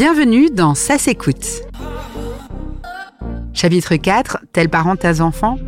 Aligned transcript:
Bienvenue 0.00 0.48
dans 0.48 0.76
Ça 0.76 0.96
s'écoute. 0.96 1.64
Chapitre 3.52 3.96
4, 3.96 4.38
Tel 4.52 4.68
parent, 4.68 4.94
tes 4.94 5.20
enfants 5.20 5.58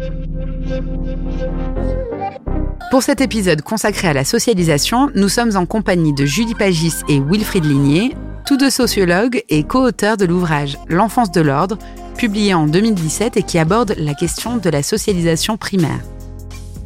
Pour 2.93 3.03
cet 3.03 3.21
épisode 3.21 3.63
consacré 3.63 4.07
à 4.07 4.13
la 4.13 4.25
socialisation, 4.25 5.11
nous 5.17 5.29
sommes 5.29 5.57
en 5.57 5.67
compagnie 5.67 6.13
de 6.13 6.27
Julie 6.27 6.55
Pagis 6.55 6.95
et 7.09 7.19
Wilfried 7.19 7.65
Ligné, 7.65 8.15
tous 8.47 8.57
deux 8.57 8.71
sociologues 8.71 9.43
et 9.49 9.65
co-auteurs 9.65 10.17
de 10.17 10.27
l'ouvrage 10.27 10.79
L'enfance 10.87 11.33
de 11.33 11.41
l'ordre, 11.41 11.77
publié 12.17 12.55
en 12.55 12.69
2017 12.69 13.37
et 13.37 13.43
qui 13.43 13.59
aborde 13.59 13.97
la 13.99 14.15
question 14.15 14.59
de 14.59 14.71
la 14.71 14.85
socialisation 14.85 15.57
primaire. 15.57 16.05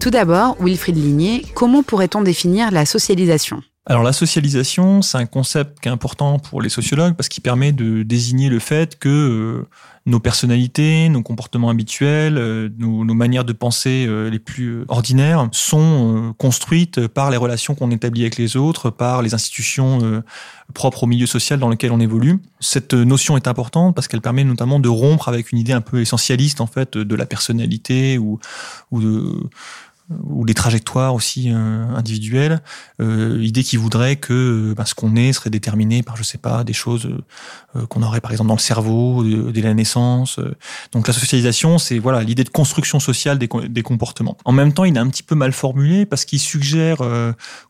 Tout 0.01 0.09
d'abord, 0.09 0.57
Wilfried 0.61 0.97
Ligné, 0.97 1.45
comment 1.55 1.83
pourrait-on 1.83 2.23
définir 2.23 2.71
la 2.71 2.87
socialisation? 2.87 3.63
Alors 3.87 4.03
la 4.03 4.15
socialisation, 4.15 5.03
c'est 5.03 5.19
un 5.19 5.27
concept 5.27 5.81
qui 5.81 5.89
est 5.89 5.93
important 5.93 6.39
pour 6.39 6.63
les 6.63 6.71
sociologues 6.71 7.15
parce 7.15 7.29
qu'il 7.29 7.43
permet 7.43 7.71
de 7.71 8.03
désigner 8.03 8.49
le 8.49 8.59
fait 8.59 8.99
que 8.99 9.11
euh, 9.11 9.69
nos 10.07 10.21
personnalités, 10.21 11.11
nos 11.11 11.23
comportements 11.23 11.69
habituels, 11.69 12.39
euh, 12.39 12.71
nos, 12.79 13.05
manières 13.13 13.45
de 13.45 13.53
penser 13.53 14.07
euh, 14.09 14.31
les 14.31 14.39
plus 14.39 14.87
ordinaires 14.89 15.51
sont 15.53 16.35
construites 16.39 17.09
par 17.09 17.31
les 17.31 17.37
relations 17.37 17.75
qu'on 17.75 17.91
établit 17.91 18.23
avec 18.23 18.39
les 18.39 18.57
autres, 18.57 18.89
par 18.89 19.21
les 19.21 19.35
institutions 19.35 20.23
propres 20.73 21.03
au 21.03 21.07
milieu 21.07 21.27
social 21.27 21.59
dans 21.59 21.69
lequel 21.69 21.93
on 21.93 22.01
évolue. 22.01 22.39
Cette 22.61 22.95
notion 22.95 23.37
est 23.37 23.47
importante 23.49 23.95
parce 23.95 24.09
qu'elle 24.09 24.23
permet 24.23 24.45
notamment 24.45 24.81
de 24.81 24.89
rompre 24.89 25.29
avec 25.29 25.53
une 25.53 25.59
idée 25.59 25.75
un 25.75 25.83
peu 25.83 26.01
essentialiste 26.01 26.63
en 26.63 26.67
fait 26.67 26.97
de 26.97 27.15
la 27.15 27.27
personnalité 27.27 28.17
ou, 28.17 28.39
ou 28.91 29.03
de 29.03 29.51
ou 30.11 30.45
les 30.45 30.53
trajectoires 30.53 31.15
aussi 31.15 31.51
euh, 31.51 31.87
individuelles, 31.97 32.61
euh, 33.01 33.39
l'idée 33.39 33.65
qui 33.65 33.79
voudrait 33.79 34.17
que 34.17 34.75
bah, 34.77 34.85
ce 34.85 34.95
qu'on 34.95 35.17
est 35.17 35.33
serait 35.33 35.49
déterminé 35.49 36.03
par, 36.03 36.17
je 36.17 36.23
sais 36.23 36.37
pas, 36.37 36.63
des 36.63 36.75
choses 36.75 37.09
euh, 37.75 37.87
qu'on 37.87 38.03
aurait 38.03 38.21
par 38.21 38.31
exemple 38.31 38.49
dans 38.49 38.55
le 38.55 38.61
cerveau 38.61 39.25
dès 39.25 39.63
la 39.63 39.73
naissance. 39.73 40.39
Donc 40.93 41.09
la 41.09 41.15
socialisation, 41.15 41.79
c'est 41.79 41.99
voilà 41.99 42.23
l'idée 42.23 42.45
de 42.45 42.51
construction 42.51 43.01
sociale 43.01 43.39
des, 43.39 43.49
des, 43.69 43.83
comportements. 43.83 44.37
En 44.45 44.53
même 44.53 44.75
temps, 44.75 44.85
il 44.85 44.95
est 44.95 45.01
un 45.01 45.09
petit 45.09 45.23
peu 45.23 45.35
mal 45.35 45.53
formulé 45.53 46.05
parce 46.05 46.27
qu'il 46.27 46.39
suggère 46.39 46.99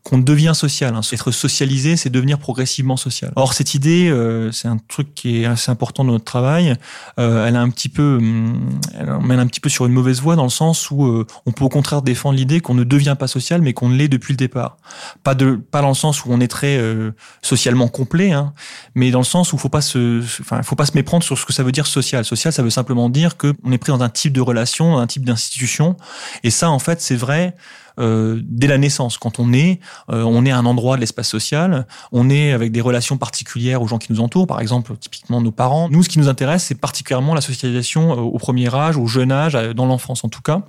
qu'on 0.03 0.17
devient 0.17 0.53
social. 0.53 0.95
Hein. 0.95 1.01
Être 1.11 1.31
socialisé, 1.31 1.95
c'est 1.95 2.09
devenir 2.09 2.37
progressivement 2.37 2.97
social. 2.97 3.31
Or 3.35 3.53
cette 3.53 3.73
idée, 3.73 4.13
c'est 4.51 4.67
un 4.67 4.77
truc 4.77 5.13
qui 5.15 5.41
est 5.41 5.45
assez 5.45 5.71
important 5.71 6.03
dans 6.03 6.11
notre 6.11 6.25
travail. 6.25 6.75
elle 7.17 7.55
a 7.55 7.61
un 7.61 7.69
petit 7.69 7.89
peu, 7.89 8.17
hum, 8.17 8.79
elle 8.93 9.17
mène 9.21 9.39
un 9.39 9.47
petit 9.47 9.61
peu 9.61 9.69
sur 9.69 9.85
une 9.85 9.93
mauvaise 9.93 10.21
voie 10.21 10.35
dans 10.35 10.43
le 10.43 10.49
sens 10.49 10.91
où 10.91 11.25
on 11.45 11.51
peut 11.51 11.63
au 11.63 11.69
contraire 11.69 12.01
défendre 12.01 12.24
l'idée 12.31 12.59
qu'on 12.59 12.73
ne 12.73 12.83
devient 12.83 13.15
pas 13.17 13.27
social, 13.27 13.61
mais 13.61 13.73
qu'on 13.73 13.89
l'est 13.89 14.07
depuis 14.07 14.33
le 14.33 14.37
départ. 14.37 14.77
Pas 15.23 15.35
de, 15.35 15.55
pas 15.55 15.81
dans 15.81 15.89
le 15.89 15.93
sens 15.95 16.25
où 16.25 16.29
on 16.31 16.39
est 16.39 16.47
très 16.47 16.77
euh, 16.77 17.11
socialement 17.41 17.87
complet, 17.87 18.31
hein, 18.31 18.53
mais 18.95 19.11
dans 19.11 19.19
le 19.19 19.25
sens 19.25 19.53
où 19.53 19.57
faut 19.57 19.69
pas 19.69 19.81
se, 19.81 20.21
enfin, 20.41 20.63
faut 20.63 20.75
pas 20.75 20.85
se 20.85 20.93
méprendre 20.93 21.23
sur 21.23 21.37
ce 21.37 21.45
que 21.45 21.53
ça 21.53 21.63
veut 21.63 21.71
dire 21.71 21.87
social. 21.87 22.25
Social, 22.25 22.53
ça 22.53 22.63
veut 22.63 22.69
simplement 22.69 23.09
dire 23.09 23.37
que 23.37 23.53
on 23.63 23.71
est 23.71 23.77
pris 23.77 23.91
dans 23.91 24.01
un 24.01 24.09
type 24.09 24.33
de 24.33 24.41
relation, 24.41 24.97
un 24.97 25.07
type 25.07 25.25
d'institution, 25.25 25.97
et 26.43 26.49
ça, 26.49 26.69
en 26.69 26.79
fait, 26.79 27.01
c'est 27.01 27.15
vrai. 27.15 27.55
Euh, 27.97 28.41
dès 28.43 28.67
la 28.67 28.77
naissance. 28.77 29.17
Quand 29.17 29.39
on 29.39 29.53
est, 29.53 29.79
euh, 30.09 30.23
on 30.23 30.45
est 30.45 30.51
à 30.51 30.57
un 30.57 30.65
endroit 30.65 30.97
de 30.97 31.01
l'espace 31.01 31.29
social, 31.29 31.87
on 32.11 32.29
est 32.29 32.51
avec 32.51 32.73
des 32.73 32.81
relations 32.81 33.17
particulières 33.17 33.81
aux 33.81 33.87
gens 33.87 33.99
qui 33.99 34.11
nous 34.11 34.19
entourent, 34.19 34.47
par 34.47 34.59
exemple 34.59 34.97
typiquement 34.97 35.39
nos 35.39 35.51
parents. 35.51 35.87
Nous, 35.89 36.03
ce 36.03 36.09
qui 36.09 36.19
nous 36.19 36.27
intéresse, 36.27 36.65
c'est 36.65 36.75
particulièrement 36.75 37.33
la 37.33 37.39
socialisation 37.39 38.11
au 38.11 38.37
premier 38.37 38.73
âge, 38.75 38.97
au 38.97 39.07
jeune 39.07 39.31
âge, 39.31 39.53
dans 39.53 39.85
l'enfance 39.85 40.25
en 40.25 40.29
tout 40.29 40.41
cas. 40.41 40.63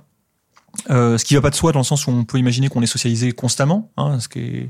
Euh, 0.89 1.17
ce 1.17 1.25
qui 1.25 1.35
va 1.35 1.41
pas 1.41 1.49
de 1.49 1.55
soi 1.55 1.71
dans 1.71 1.79
le 1.79 1.85
sens 1.85 2.07
où 2.07 2.11
on 2.11 2.23
peut 2.23 2.37
imaginer 2.37 2.69
qu'on 2.69 2.81
est 2.81 2.87
socialisé 2.87 3.31
constamment, 3.31 3.89
hein, 3.97 4.19
ce 4.19 4.27
qui 4.27 4.39
est 4.39 4.69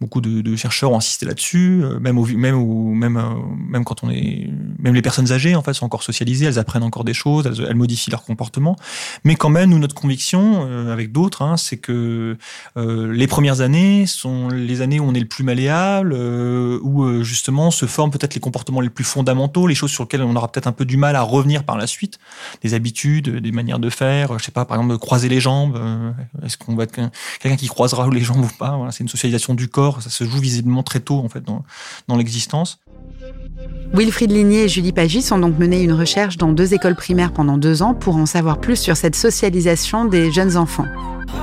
beaucoup 0.00 0.20
de, 0.20 0.40
de, 0.40 0.56
chercheurs 0.56 0.92
ont 0.92 0.96
insisté 0.96 1.26
là-dessus, 1.26 1.80
euh, 1.82 1.98
même 1.98 2.16
au, 2.18 2.24
même 2.24 2.54
au, 2.54 2.94
même 2.94 3.16
euh, 3.16 3.34
même 3.68 3.84
quand 3.84 4.02
on 4.02 4.10
est 4.10 4.48
même 4.78 4.94
les 4.94 5.02
personnes 5.02 5.30
âgées 5.30 5.54
en 5.54 5.62
fait 5.62 5.74
sont 5.74 5.84
encore 5.84 6.02
socialisées, 6.02 6.46
elles 6.46 6.58
apprennent 6.58 6.82
encore 6.82 7.04
des 7.04 7.12
choses, 7.14 7.46
elles, 7.46 7.66
elles 7.68 7.74
modifient 7.74 8.10
leur 8.10 8.24
comportement. 8.24 8.76
Mais 9.24 9.34
quand 9.34 9.50
même, 9.50 9.70
nous 9.70 9.78
notre 9.78 9.94
conviction 9.94 10.90
avec 10.90 11.12
d'autres, 11.12 11.42
hein, 11.42 11.56
c'est 11.56 11.76
que 11.76 12.36
les 12.76 13.26
premières 13.26 13.60
années 13.60 14.06
sont 14.06 14.48
les 14.48 14.80
années 14.80 15.00
où 15.00 15.04
on 15.04 15.14
est 15.14 15.20
le 15.20 15.26
plus 15.26 15.44
malléable, 15.44 16.14
où 16.14 17.22
justement 17.22 17.70
se 17.70 17.86
forment 17.86 18.10
peut-être 18.10 18.34
les 18.34 18.40
comportements 18.40 18.80
les 18.80 18.90
plus 18.90 19.04
fondamentaux, 19.04 19.66
les 19.66 19.74
choses 19.74 19.90
sur 19.90 20.04
lesquelles 20.04 20.22
on 20.22 20.34
aura 20.36 20.50
peut-être 20.50 20.66
un 20.66 20.72
peu 20.72 20.84
du 20.84 20.96
mal 20.96 21.16
à 21.16 21.22
revenir 21.22 21.64
par 21.64 21.76
la 21.76 21.86
suite, 21.86 22.18
des 22.62 22.74
habitudes, 22.74 23.36
des 23.38 23.52
manières 23.52 23.78
de 23.78 23.90
faire, 23.90 24.38
je 24.38 24.44
sais 24.44 24.52
pas, 24.52 24.64
par 24.64 24.78
exemple 24.78 24.98
croiser 24.98 25.28
les 25.30 25.40
jambes. 25.40 25.80
Est-ce 26.44 26.58
qu'on 26.58 26.74
va 26.74 26.84
être 26.84 26.92
quelqu'un 27.40 27.56
qui 27.56 27.68
croisera 27.68 28.08
les 28.10 28.20
jambes 28.20 28.44
ou 28.44 28.56
pas 28.58 28.78
C'est 28.90 29.02
une 29.02 29.08
socialisation 29.08 29.54
du 29.54 29.68
corps 29.68 30.00
ça 30.00 30.10
se 30.10 30.24
joue 30.24 30.38
visiblement 30.38 30.82
très 30.82 31.00
tôt 31.00 31.18
en 31.18 31.28
fait 31.28 31.42
dans, 31.42 31.64
dans 32.08 32.16
l'existence. 32.16 32.78
Wilfried 33.92 34.30
Ligné 34.30 34.64
et 34.64 34.68
Julie 34.68 34.92
Pagis 34.92 35.32
ont 35.32 35.38
donc 35.38 35.58
mené 35.58 35.82
une 35.82 35.92
recherche 35.92 36.36
dans 36.36 36.52
deux 36.52 36.74
écoles 36.74 36.94
primaires 36.94 37.32
pendant 37.32 37.58
deux 37.58 37.82
ans 37.82 37.94
pour 37.94 38.16
en 38.16 38.26
savoir 38.26 38.60
plus 38.60 38.76
sur 38.76 38.96
cette 38.96 39.16
socialisation 39.16 40.04
des 40.04 40.30
jeunes 40.30 40.56
enfants. 40.56 40.86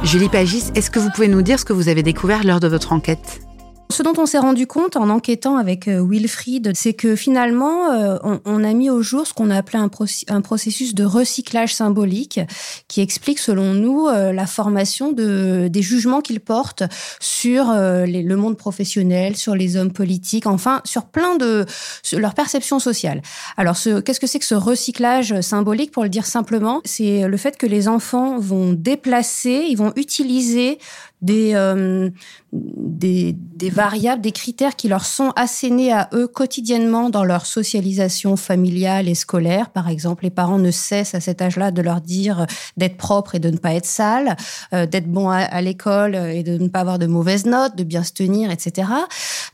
Julie 0.03 0.29
Pagis, 0.29 0.71
est-ce 0.75 0.89
que 0.89 0.99
vous 0.99 1.09
pouvez 1.13 1.27
nous 1.27 1.41
dire 1.41 1.59
ce 1.59 1.65
que 1.65 1.73
vous 1.73 1.89
avez 1.89 2.03
découvert 2.03 2.43
lors 2.43 2.59
de 2.59 2.67
votre 2.67 2.93
enquête? 2.93 3.46
Ce 3.89 4.03
dont 4.03 4.13
on 4.17 4.25
s'est 4.25 4.37
rendu 4.37 4.67
compte 4.67 4.97
en 4.97 5.09
enquêtant 5.09 5.57
avec 5.57 5.87
euh, 5.87 6.05
Wilfried, 6.05 6.71
c'est 6.75 6.93
que 6.93 7.15
finalement, 7.15 7.91
euh, 7.91 8.17
on, 8.45 8.63
a 8.63 8.73
mis 8.73 8.89
au 8.89 9.01
jour 9.01 9.25
ce 9.25 9.33
qu'on 9.33 9.49
a 9.49 9.55
appelé 9.55 9.79
un, 9.79 10.41
processus 10.41 10.93
de 10.93 11.03
recyclage 11.05 11.73
symbolique 11.73 12.39
qui 12.87 13.01
explique, 13.01 13.39
selon 13.39 13.73
nous, 13.73 14.07
euh, 14.07 14.33
la 14.33 14.45
formation 14.45 15.11
de, 15.13 15.67
des 15.69 15.81
jugements 15.81 16.21
qu'ils 16.21 16.41
portent 16.41 16.83
sur 17.19 17.67
le 17.67 18.35
monde 18.35 18.57
professionnel, 18.57 19.35
sur 19.37 19.55
les 19.55 19.77
hommes 19.77 19.93
politiques, 19.93 20.47
enfin, 20.47 20.81
sur 20.83 21.05
plein 21.05 21.35
de 21.37 21.65
leur 22.13 22.33
perception 22.33 22.79
sociale. 22.79 23.21
Alors, 23.55 23.77
qu'est-ce 23.77 24.19
que 24.19 24.27
c'est 24.27 24.39
que 24.39 24.45
ce 24.45 24.55
recyclage 24.55 25.39
symbolique 25.41 25.91
Pour 25.91 26.03
le 26.03 26.09
dire 26.09 26.25
simplement, 26.25 26.81
c'est 26.85 27.27
le 27.27 27.37
fait 27.37 27.57
que 27.57 27.65
les 27.65 27.87
enfants 27.87 28.39
vont 28.39 28.73
déplacer, 28.73 29.65
ils 29.69 29.77
vont 29.77 29.93
utiliser 29.95 30.77
des, 31.21 31.53
euh, 31.55 32.09
des, 32.53 33.35
des, 33.35 33.69
variables, 33.77 34.23
des 34.23 34.31
critères 34.31 34.75
qui 34.75 34.87
leur 34.87 35.05
sont 35.05 35.31
assénés 35.35 35.93
à 35.93 36.09
eux 36.11 36.27
quotidiennement 36.27 37.11
dans 37.11 37.23
leur 37.23 37.45
socialisation 37.45 38.35
familiale 38.35 39.07
et 39.07 39.13
scolaire. 39.13 39.69
Par 39.69 39.87
exemple, 39.87 40.23
les 40.23 40.31
parents 40.31 40.57
ne 40.57 40.71
cessent 40.71 41.13
à 41.13 41.19
cet 41.19 41.43
âge-là 41.43 41.69
de 41.69 41.83
leur 41.83 42.01
dire 42.01 42.47
d'être 42.75 42.97
propre 42.97 43.35
et 43.35 43.39
de 43.39 43.51
ne 43.51 43.57
pas 43.57 43.75
être 43.75 43.85
sale, 43.85 44.35
euh, 44.73 44.87
d'être 44.87 45.05
bon 45.05 45.29
à, 45.29 45.61
l'école 45.61 46.15
et 46.15 46.41
de 46.41 46.57
ne 46.57 46.69
pas 46.69 46.79
avoir 46.79 46.97
de 46.97 47.05
mauvaises 47.05 47.45
notes, 47.45 47.75
de 47.75 47.83
bien 47.83 48.01
se 48.03 48.13
tenir, 48.13 48.49
etc. 48.49 48.87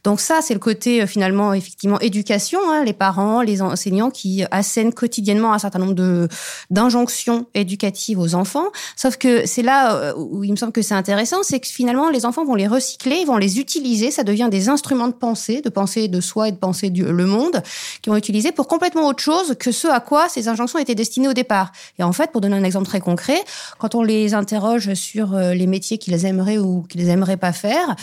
Donc 0.03 0.19
ça, 0.19 0.39
c'est 0.41 0.53
le 0.53 0.59
côté 0.59 1.01
euh, 1.01 1.07
finalement 1.07 1.53
effectivement 1.53 1.99
éducation. 1.99 2.59
Hein, 2.69 2.83
les 2.83 2.93
parents, 2.93 3.41
les 3.41 3.61
enseignants 3.61 4.09
qui 4.09 4.43
assènent 4.51 4.93
quotidiennement 4.93 5.53
un 5.53 5.59
certain 5.59 5.79
nombre 5.79 5.93
de 5.93 6.27
d'injonctions 6.69 7.45
éducatives 7.53 8.19
aux 8.19 8.35
enfants. 8.35 8.67
Sauf 8.95 9.17
que 9.17 9.45
c'est 9.45 9.61
là 9.61 10.13
où 10.17 10.43
il 10.43 10.51
me 10.51 10.55
semble 10.55 10.71
que 10.71 10.81
c'est 10.81 10.93
intéressant, 10.93 11.43
c'est 11.43 11.59
que 11.59 11.67
finalement, 11.67 12.09
les 12.09 12.25
enfants 12.25 12.45
vont 12.45 12.55
les 12.55 12.67
recycler, 12.67 13.25
vont 13.25 13.37
les 13.37 13.59
utiliser. 13.59 14.11
Ça 14.11 14.23
devient 14.23 14.49
des 14.51 14.69
instruments 14.69 15.07
de 15.07 15.13
pensée, 15.13 15.61
de 15.61 15.69
pensée 15.69 16.07
de 16.07 16.21
soi 16.21 16.49
et 16.49 16.51
de 16.51 16.57
penser 16.57 16.89
du, 16.89 17.03
le 17.03 17.25
monde, 17.25 17.61
qui 18.01 18.09
vont 18.09 18.15
utiliser 18.15 18.51
pour 18.51 18.67
complètement 18.67 19.07
autre 19.07 19.21
chose 19.21 19.55
que 19.59 19.71
ce 19.71 19.87
à 19.87 19.99
quoi 19.99 20.29
ces 20.29 20.47
injonctions 20.47 20.79
étaient 20.79 20.95
destinées 20.95 21.27
au 21.27 21.33
départ. 21.33 21.71
Et 21.99 22.03
en 22.03 22.13
fait, 22.13 22.31
pour 22.31 22.41
donner 22.41 22.57
un 22.57 22.63
exemple 22.63 22.87
très 22.87 22.99
concret, 22.99 23.41
quand 23.79 23.95
on 23.95 24.03
les 24.03 24.33
interroge 24.33 24.93
sur 24.93 25.35
euh, 25.35 25.53
les 25.53 25.67
métiers 25.67 25.97
qu'ils 25.97 26.25
aimeraient 26.25 26.57
ou 26.57 26.83
qu'ils 26.89 27.07
aimeraient 27.09 27.37
pas 27.37 27.53
faire, 27.53 27.95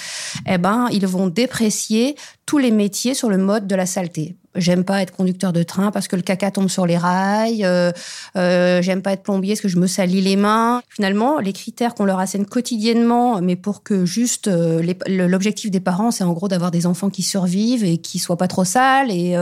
eh 0.48 0.58
ben, 0.58 0.88
ils 0.90 1.06
vont 1.06 1.26
déprécier 1.26 1.89
tous 2.46 2.58
les 2.58 2.70
métiers 2.70 3.14
sur 3.14 3.28
le 3.28 3.38
mode 3.38 3.66
de 3.66 3.74
la 3.74 3.86
saleté. 3.86 4.36
J'aime 4.56 4.82
pas 4.82 5.00
être 5.00 5.12
conducteur 5.12 5.52
de 5.52 5.62
train 5.62 5.92
parce 5.92 6.08
que 6.08 6.16
le 6.16 6.22
caca 6.22 6.50
tombe 6.50 6.68
sur 6.68 6.84
les 6.84 6.96
rails. 6.96 7.64
Euh, 7.64 7.92
euh, 8.34 8.82
J'aime 8.82 9.00
pas 9.00 9.12
être 9.12 9.22
plombier 9.22 9.52
parce 9.52 9.60
que 9.60 9.68
je 9.68 9.78
me 9.78 9.86
salis 9.86 10.20
les 10.20 10.34
mains. 10.34 10.82
Finalement, 10.88 11.38
les 11.38 11.52
critères 11.52 11.94
qu'on 11.94 12.04
leur 12.04 12.18
assène 12.18 12.46
quotidiennement, 12.46 13.40
mais 13.40 13.54
pour 13.54 13.84
que 13.84 14.04
juste 14.04 14.48
euh, 14.48 14.82
l'objectif 15.06 15.70
des 15.70 15.78
parents, 15.78 16.10
c'est 16.10 16.24
en 16.24 16.32
gros 16.32 16.48
d'avoir 16.48 16.72
des 16.72 16.86
enfants 16.86 17.10
qui 17.10 17.22
survivent 17.22 17.84
et 17.84 17.98
qui 17.98 18.18
soient 18.18 18.36
pas 18.36 18.48
trop 18.48 18.64
sales 18.64 19.12
et 19.12 19.36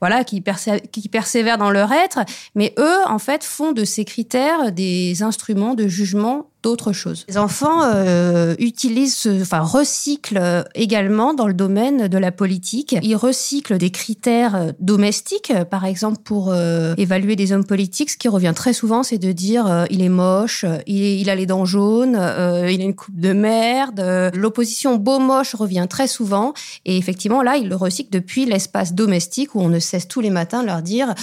voilà, 0.00 0.22
qui 0.22 0.42
persévèrent 0.42 1.58
dans 1.58 1.70
leur 1.70 1.90
être. 1.92 2.20
Mais 2.54 2.74
eux, 2.78 2.98
en 3.08 3.18
fait, 3.18 3.44
font 3.44 3.72
de 3.72 3.84
ces 3.84 4.04
critères 4.04 4.70
des 4.70 5.22
instruments 5.22 5.74
de 5.74 5.88
jugement 5.88 6.51
d'autres 6.62 6.92
choses. 6.92 7.24
Les 7.28 7.38
enfants 7.38 7.82
euh, 7.82 8.54
utilisent, 8.58 9.28
enfin 9.40 9.60
recyclent 9.60 10.38
euh, 10.38 10.62
également 10.74 11.34
dans 11.34 11.48
le 11.48 11.54
domaine 11.54 12.08
de 12.08 12.18
la 12.18 12.30
politique. 12.30 12.96
Ils 13.02 13.16
recyclent 13.16 13.78
des 13.78 13.90
critères 13.90 14.54
euh, 14.54 14.72
domestiques, 14.78 15.52
par 15.70 15.84
exemple 15.84 16.18
pour 16.22 16.54
évaluer 16.98 17.36
des 17.36 17.52
hommes 17.52 17.64
politiques. 17.64 18.10
Ce 18.10 18.16
qui 18.16 18.28
revient 18.28 18.52
très 18.54 18.72
souvent, 18.72 19.02
c'est 19.02 19.18
de 19.18 19.32
dire 19.32 19.86
il 19.90 20.02
est 20.02 20.08
moche, 20.08 20.64
il, 20.86 21.20
il, 21.20 21.30
a 21.30 21.34
les 21.34 21.46
dents 21.46 21.64
jaunes, 21.64 22.14
il 22.14 22.80
a 22.80 22.84
une 22.84 22.94
coupe 22.94 23.18
de 23.18 23.32
merde. 23.32 24.30
L'opposition 24.34 24.96
beau-moche 24.96 25.54
revient 25.54 25.86
très 25.88 26.06
souvent. 26.06 26.52
Et 26.84 26.96
effectivement, 26.96 27.42
là, 27.42 27.56
ils 27.56 27.68
le 27.68 27.76
recyclent 27.76 28.12
depuis 28.12 28.44
l'espace 28.44 28.92
domestique 28.92 29.54
où 29.54 29.60
on 29.60 29.68
ne 29.68 29.78
cesse 29.78 30.06
tous 30.06 30.20
les 30.20 30.30
matins 30.30 30.62
de 30.62 30.66
leur 30.66 30.82
dire 30.82 31.14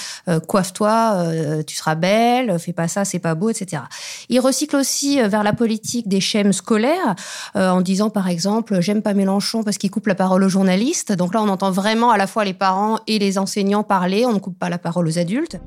coiffe-toi, 0.47 1.31
tu 1.65 1.75
seras 1.75 1.95
belle, 1.95 2.57
fais 2.59 2.73
pas 2.73 2.87
ça, 2.87 3.05
c'est 3.05 3.19
pas 3.19 3.35
beau, 3.35 3.49
etc. 3.49 3.83
Ils 4.29 4.39
recyclent 4.39 4.77
aussi 4.77 5.19
vers 5.29 5.43
la 5.43 5.53
politique 5.53 6.07
des 6.07 6.19
schèmes 6.19 6.53
scolaires, 6.53 7.15
euh, 7.55 7.69
en 7.69 7.81
disant 7.81 8.09
par 8.09 8.27
exemple, 8.27 8.81
j'aime 8.81 9.01
pas 9.01 9.13
Mélenchon 9.13 9.63
parce 9.63 9.77
qu'il 9.77 9.91
coupe 9.91 10.07
la 10.07 10.15
parole 10.15 10.43
aux 10.43 10.49
journalistes. 10.49 11.13
Donc 11.13 11.33
là, 11.33 11.41
on 11.41 11.49
entend 11.49 11.71
vraiment 11.71 12.11
à 12.11 12.17
la 12.17 12.27
fois 12.27 12.45
les 12.45 12.53
parents 12.53 12.99
et 13.07 13.19
les 13.19 13.37
enseignants 13.37 13.83
parler, 13.83 14.25
on 14.25 14.33
ne 14.33 14.39
coupe 14.39 14.57
pas 14.57 14.69
la 14.69 14.77
parole 14.77 15.07
aux 15.07 15.19
adultes. 15.19 15.59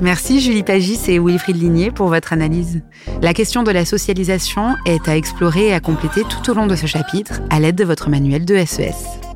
Merci 0.00 0.40
Julie 0.40 0.62
Pagis 0.62 0.98
et 1.08 1.18
Wilfried 1.18 1.56
Ligné 1.56 1.90
pour 1.90 2.08
votre 2.08 2.32
analyse. 2.32 2.82
La 3.20 3.34
question 3.34 3.62
de 3.62 3.70
la 3.70 3.84
socialisation 3.84 4.74
est 4.84 5.08
à 5.08 5.16
explorer 5.16 5.68
et 5.68 5.74
à 5.74 5.80
compléter 5.80 6.22
tout 6.24 6.50
au 6.50 6.54
long 6.54 6.66
de 6.66 6.76
ce 6.76 6.86
chapitre 6.86 7.40
à 7.50 7.60
l'aide 7.60 7.76
de 7.76 7.84
votre 7.84 8.10
manuel 8.10 8.44
de 8.44 8.56
SES. 8.64 9.31